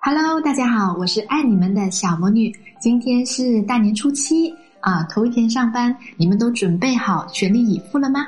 [0.00, 2.54] Hello，大家好，我是爱你们的小魔女。
[2.80, 8.24] 今天是大年初七啊，头一天上班，你们都准备好全力以赴了吗？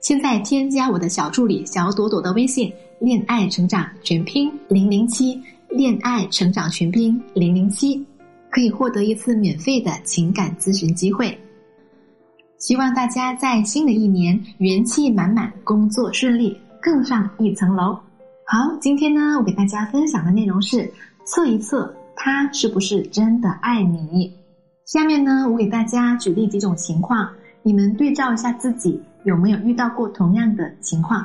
[0.00, 2.70] 现在添加我的小助理小朵朵的微信
[3.00, 8.04] “恋爱成长全拼零零七”，恋爱成长全拼零零七，
[8.50, 11.36] 可以获得一次免费的情感咨询机会。
[12.58, 17.98] 希望大家在新的一年元气满满，工作顺利，更上一层楼。
[18.44, 20.92] 好，今天呢，我给大家分享的内容是
[21.24, 24.30] 测一测他是不是真的爱你。
[24.84, 27.30] 下面呢，我给大家举例几种情况，
[27.62, 31.24] 你们对照一下自己有没有遇到过同样的情况。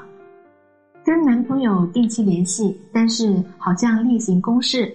[1.04, 4.88] 跟男朋友定期联系，但是好像例行公事；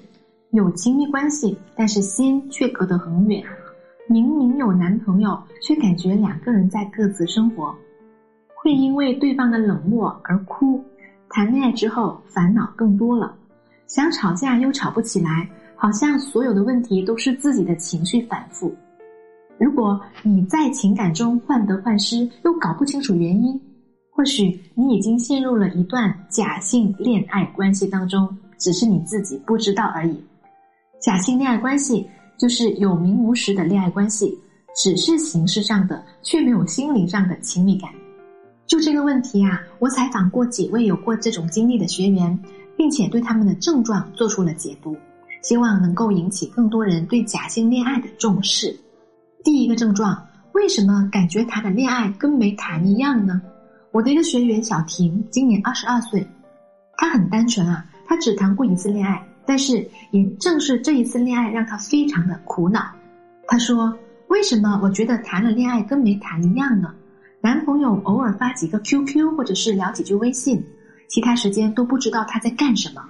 [0.53, 3.43] 有亲密关系，但是心却隔得很远。
[4.09, 7.75] 明明有男朋友，却感觉两个人在各自生活。
[8.55, 10.83] 会因为对方的冷漠而哭。
[11.33, 13.35] 谈恋爱之后，烦恼更多了，
[13.87, 18.71] 想吵架又吵不起来，好像所有的问题都是自己的情绪反复。
[19.59, 23.59] 如果你在情感中患得患失，又搞不清楚原因，
[24.11, 28.29] 或许你已经陷入了一段假性恋爱关系当中，
[28.59, 30.23] 只是你自己不知道而已。
[31.01, 32.07] 假性恋爱关系
[32.37, 34.39] 就是有名无实的恋爱关系，
[34.77, 37.91] 只是形式上的，却没有心灵上的亲密感。
[38.73, 42.41] 就这个问题啊，我采访过几位有过这种经历的学员，
[42.75, 44.97] 并且对他们的症状做出了解读，
[45.43, 48.75] 希望能够引起更多人对假性恋爱的重视。
[49.45, 53.43] 第一个症状，为什么感觉谈的恋爱跟没谈一样呢？
[53.91, 56.27] 我的一个学员小婷，今年二十二岁，
[56.97, 62.81] 她很单纯啊，她只谈过一次恋爱，但是也正是这一次恋爱让她非常的苦恼。
[63.47, 63.95] 她说
[64.29, 66.95] ：“为什么我觉得谈了恋爱跟没谈一样呢？”
[67.43, 70.65] 男朋友偶尔发几个 QQ 或者是聊几句微信，
[71.09, 73.03] 其他时间都不知道他在干什么。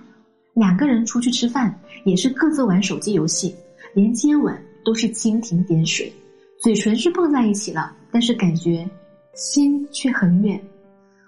[0.54, 3.54] 两个人出去吃饭也是各自玩手机游戏，
[3.92, 6.10] 连接吻都是蜻蜓点水，
[6.58, 8.88] 嘴唇是碰在一起了，但是感觉
[9.34, 10.58] 心却很远。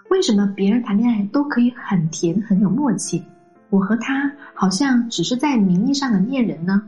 [0.08, 3.22] 为什么别人谈恋爱都可以很甜很有默契，
[3.68, 6.82] 我和他好像只是在名义上的恋人呢？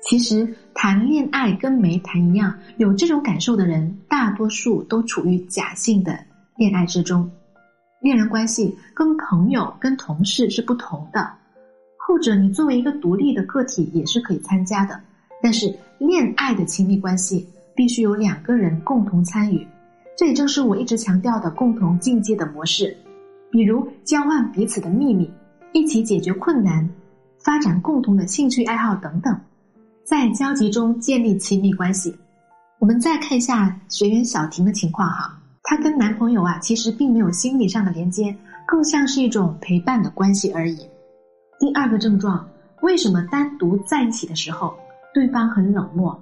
[0.00, 6.18] 其实谈恋爱跟没谈一样，有这种感受的人，大多数都处于假性的
[6.56, 7.30] 恋爱之中。
[8.00, 11.30] 恋人关系跟朋友、跟同事是不同的，
[11.96, 14.98] 后者你作为一个独立的个体也是可以参加的，
[15.42, 19.66] 但是恋爱的亲密关系必须有两个人共同参与，
[20.16, 22.96] 这也正是我一直强调的共同境界的模式，
[23.50, 25.28] 比如交换彼此的秘密，
[25.72, 26.88] 一起解决困难，
[27.40, 29.36] 发展共同的兴趣爱好等等。
[30.08, 32.16] 在交集中建立亲密关系。
[32.78, 38.34] 我们再看一下学员小婷的情况哈，她跟男朋友啊其实并没有心理上的连接，
[38.66, 40.78] 更像是一种陪伴的关系而已。
[41.58, 42.48] 第二个症状，
[42.80, 44.74] 为什么单独在一起的时候
[45.12, 46.18] 对方很冷漠？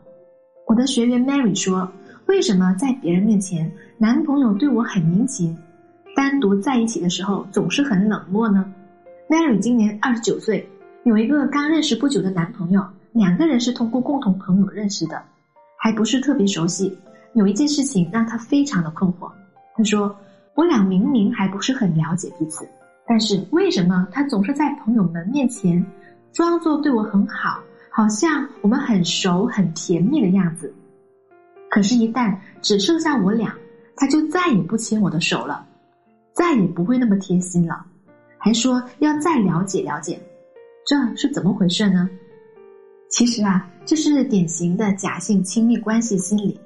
[0.66, 1.88] 我的学员 Mary 说，
[2.26, 5.56] 为什么在别人面前男朋友对我很殷勤，
[6.16, 8.68] 单独在一起的时候总是很冷漠呢
[9.28, 10.68] ？Mary 今年二十九岁，
[11.04, 12.84] 有一个刚认识不久的男朋友。
[13.16, 15.22] 两个人是通过共同朋友认识的，
[15.78, 16.94] 还不是特别熟悉。
[17.32, 19.30] 有一件事情让他非常的困惑。
[19.74, 20.14] 他说
[20.54, 22.68] ：“我俩明明还不是很了解彼此，
[23.06, 25.84] 但是为什么他总是在朋友们面前
[26.30, 27.58] 装作对我很好，
[27.90, 30.72] 好像我们很熟很甜蜜的样子？
[31.70, 33.54] 可是，一旦只剩下我俩，
[33.96, 35.66] 他就再也不牵我的手了，
[36.34, 37.82] 再也不会那么贴心了，
[38.36, 40.20] 还说要再了解了解。
[40.86, 42.10] 这是怎么回事呢？”
[43.08, 46.58] 其实啊，这是典型的假性亲密关系心理。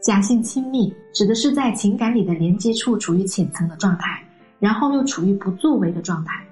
[0.00, 4.22] 假性亲密指的是在情感里的连接处处于浅层的状态，
[4.58, 6.42] 然后又处于不作为的状态。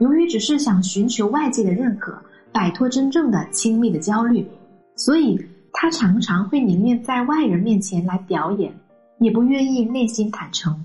[0.00, 2.20] 由于只是想寻求外界的认可，
[2.52, 4.46] 摆脱真正的亲密的焦虑，
[4.96, 5.38] 所以
[5.72, 8.74] 他常常会宁愿在外人面前来表演，
[9.20, 10.84] 也不愿意内心坦诚。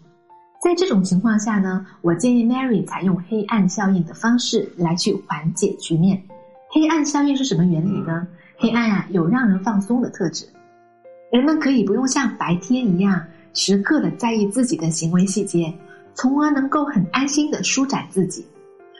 [0.63, 6.21] 在这种情况下呢，我建议 Mary 采用黑暗效应的方式来去缓解局面。
[6.73, 8.25] 黑暗效应是什么原理呢？
[8.57, 10.45] 黑暗啊，有让人放松的特质，
[11.29, 13.21] 人们可以不用像白天一样
[13.53, 15.73] 时刻的在意自己的行为细节，
[16.13, 18.45] 从而能够很安心的舒展自己。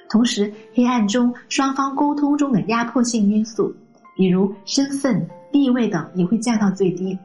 [0.09, 3.73] 同时，黑暗中双方沟通中的压迫性因素，
[4.17, 7.17] 比如身份、地位等，也会降到最低，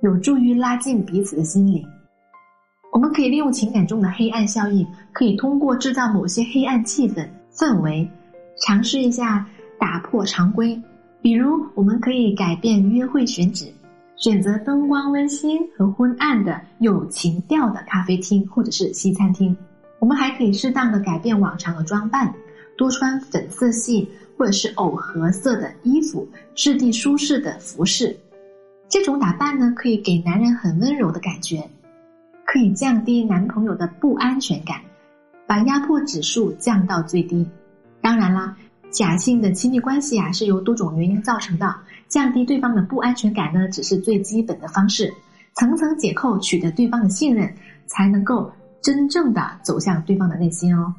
[0.00, 1.86] 有助于拉近彼此的心灵。
[2.90, 8.08] 我们可以利用情感中的黑暗效应，可以通过制造某些黑暗气氛氛围，
[8.66, 9.46] 尝试一下。
[9.80, 10.80] 打破常规，
[11.22, 13.72] 比如我们可以改变约会选址，
[14.16, 19.56] 选择灯光温馨和昏暗的有情调的咖啡厅或者是西餐厅。
[19.98, 22.32] 我们还可以适当的改变往常的装扮，
[22.76, 28.14] 多穿粉色系或者是藕荷色的衣服，质地舒适的服饰。
[28.88, 31.68] 这种打扮呢，可以给男人很温柔的感觉，
[32.44, 34.80] 可以降低男朋友的不安全感，
[35.46, 37.46] 把压迫指数降到最低。
[38.02, 38.56] 当然啦，
[38.90, 41.74] 假性的亲密关系啊，是由多种原因造成的，
[42.08, 45.12] 降低对方的不安全感呢，只是最基本的方式。
[45.54, 47.52] 层层解扣，取得对方的信任，
[47.86, 48.50] 才能够
[48.80, 50.92] 真正的走向对方的内心哦。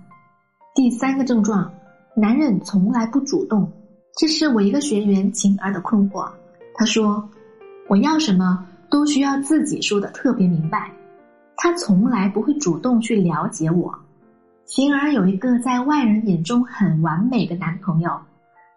[0.73, 1.71] 第三个症状，
[2.15, 3.71] 男人从来不主动，
[4.17, 6.29] 这是我一个学员晴儿的困惑。
[6.75, 7.27] 他说
[7.87, 10.91] ：“我要什么都需要自己说的特别明白，
[11.57, 13.93] 他从来不会主动去了解我。”
[14.65, 18.09] 晴儿有一个在外人眼中很完美的男朋友，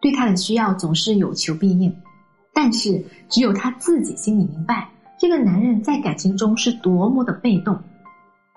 [0.00, 1.94] 对他的需要总是有求必应，
[2.52, 4.88] 但是只有他自己心里明白。
[5.18, 7.78] 这个男人在感情中是多么的被动。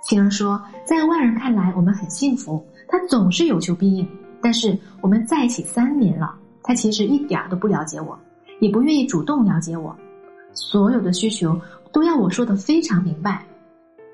[0.04, 4.08] 晴儿说，在外人看来，我们很幸福，他总是有求必应。
[4.42, 6.34] 但是我们在一起三年了，
[6.64, 8.18] 他其实一点都不了解我，
[8.60, 9.96] 也不愿意主动了解我，
[10.54, 11.60] 所有的需求
[11.92, 13.44] 都要我说的非常明白。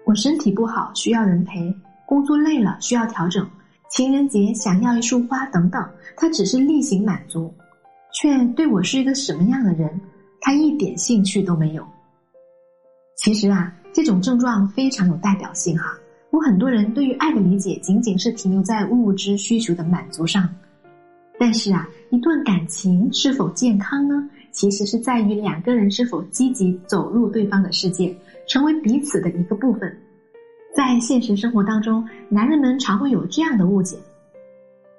[0.06, 1.74] 我身体不好，需要人陪；
[2.06, 3.46] 工作累了，需要调整；
[3.90, 5.84] 情人节想要一束花等等，
[6.16, 7.54] 他只是例行满足，
[8.14, 10.00] 却对我是一个什么样的人，
[10.42, 11.86] 他一点兴趣都没有。
[13.16, 15.98] 其实啊，这种症状非常有代表性哈。
[16.32, 20.50] 有很多人对于爱的理解仅仅是停留在物质需求的满足上，
[21.40, 24.28] 但是啊，一段感情是否健康呢？
[24.52, 28.16] 其实是在于两个人是否积极走入对方的世界，
[28.48, 29.96] 成为彼此的一个部分。
[30.75, 33.96] 在现实生活当中，男人们常会有这样的误解：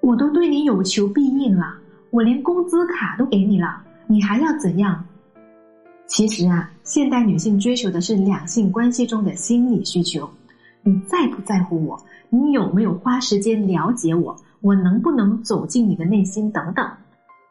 [0.00, 1.74] 我都对你有求必应了，
[2.10, 5.04] 我连工资卡都给你了，你还要怎样？
[6.06, 10.30] 其实啊，现代女性追求的是两性关系中的心理需求。
[10.84, 12.00] 你在不在乎我？
[12.30, 14.36] 你有没有花时间了解我？
[14.60, 16.48] 我能不能走进你的内心？
[16.52, 16.88] 等等，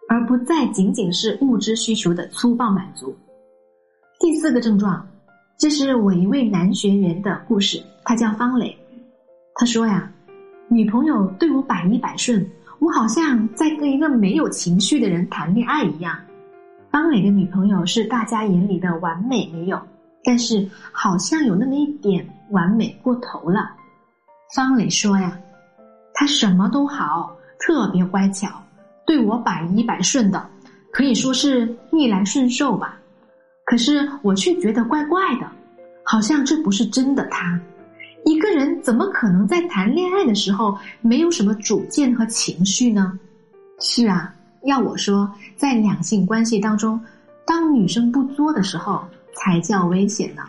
[0.07, 3.13] 而不再仅仅是物质需求的粗暴满足。
[4.19, 5.05] 第四个症状，
[5.57, 8.75] 这是我一位男学员的故事，他叫方磊。
[9.55, 10.11] 他说呀，
[10.67, 12.45] 女朋友对我百依百顺，
[12.79, 16.17] 我好像在跟一个没有情绪的人谈恋爱一样。
[16.91, 19.79] 方磊的女朋友是大家眼里的完美女友，
[20.23, 23.71] 但是好像有那么一点完美过头了。
[24.53, 25.39] 方磊说呀，
[26.13, 28.49] 他什么都好，特别乖巧，
[29.05, 30.45] 对我百依百顺的，
[30.91, 32.97] 可以说是逆来顺受吧。
[33.65, 35.47] 可是我却觉得怪怪的，
[36.03, 37.59] 好像这不是真的他。
[38.25, 43.19] 一个人怎么可能在谈恋爱的时候没有什么主见和情绪呢？
[43.79, 44.33] 是啊。
[44.65, 46.97] 要我说，在两性关系当中，
[47.45, 50.41] 当女生不作的时候，才叫危险呢。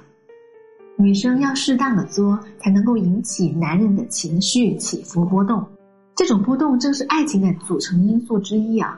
[0.96, 5.66] 女生要适当的作，才能够引起男人的情绪起伏波动。
[6.14, 8.96] 这种波动正是爱情的组成因素之一啊，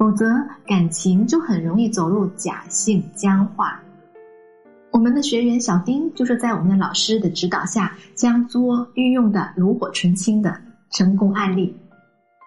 [0.00, 0.24] 否则
[0.66, 3.78] 感情就很容易走入假性僵化。
[4.92, 10.58] 我们的学员小丁就是在我们的老师的指导下，将作运用的炉火纯青的
[10.90, 11.76] 成功案例。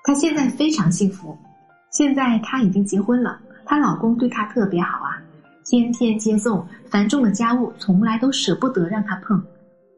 [0.04, 1.38] 她现在非常幸福。
[1.92, 5.22] 现在她已经结婚了，她老公对她特别好啊，
[5.64, 9.40] 天天接送，繁重的家务从来都舍不得让她碰。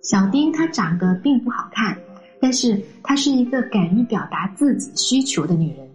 [0.01, 1.97] 小丁她长得并不好看，
[2.41, 5.87] 但是她是一个敢于表达自己需求的女人。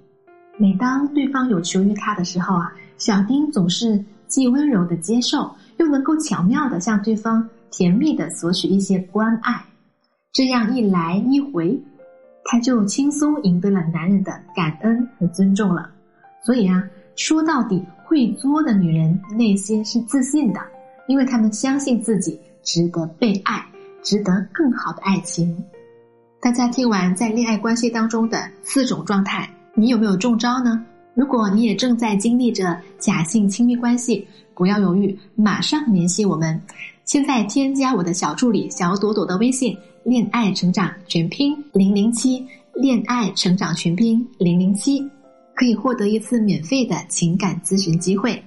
[0.60, 9.64] 每当对方有求于他的时候啊，小丁总是既温柔的接受，又能够巧妙的向对方甜蜜的索取一些关爱。
[10.32, 11.80] 这样一来一回。
[12.44, 15.88] 他就轻松赢得了男人的感恩和尊重了，
[16.42, 16.82] 所以啊，
[17.14, 20.60] 说到底，会作的女人内心是自信的，
[21.06, 23.64] 因为她们相信自己值得被爱，
[24.02, 25.64] 值得更好的爱情。
[26.40, 30.84] 大家听完在恋爱关系当中的四种状态，你有没有中招呢？
[31.14, 36.60] 如果你也正在经历着假性亲密关系，不要犹豫，马上联系我们。
[37.04, 39.76] 现在添加我的小助理小朵朵的微信。
[40.02, 45.06] 恋爱成长全拼零零七，恋爱成长全拼零零七，
[45.54, 48.42] 可以获得一次免费的情感咨询机会。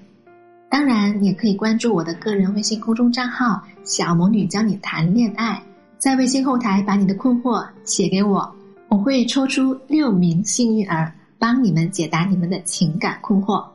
[0.67, 5.61] 当然，也可以关注我的个人微信公众账号“小魔女教你谈恋爱”，
[5.99, 8.51] 在微信后台把你的困惑写给我，
[8.93, 13.65] 我会抽出六名幸运儿，帮你们解答你们的情感困惑。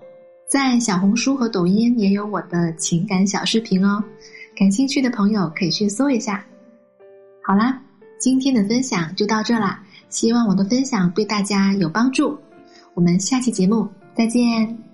[0.49, 4.01] 在小红书和抖音也有我的情感小视频哦，
[4.57, 6.45] 感兴趣的朋友可以去搜一下。
[7.43, 7.83] 好啦，
[8.21, 12.39] 今天的分享就到这啦，希望我的分享对大家有帮助。
[12.95, 14.88] 我们下期节目再见。